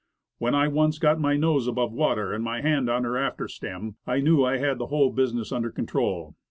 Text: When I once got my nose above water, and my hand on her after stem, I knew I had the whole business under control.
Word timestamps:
When 0.39 0.55
I 0.55 0.67
once 0.67 0.97
got 0.97 1.19
my 1.19 1.37
nose 1.37 1.67
above 1.67 1.91
water, 1.93 2.33
and 2.33 2.43
my 2.43 2.61
hand 2.61 2.89
on 2.89 3.03
her 3.03 3.19
after 3.19 3.47
stem, 3.47 3.97
I 4.07 4.19
knew 4.19 4.43
I 4.43 4.57
had 4.57 4.79
the 4.79 4.87
whole 4.87 5.11
business 5.11 5.51
under 5.51 5.69
control. 5.69 6.33